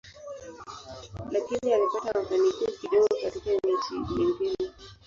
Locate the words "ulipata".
1.75-2.19